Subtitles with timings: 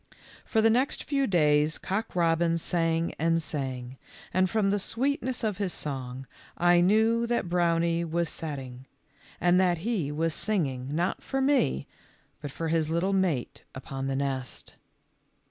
[0.45, 3.99] For the next few days Cock robin sang and sang,
[4.33, 6.25] and from the sweet ness of his song
[6.57, 8.87] I knew that Brownie was set ting,
[9.39, 11.85] and that he was singing, not for me,
[12.41, 14.73] but for his little mate upon the nest.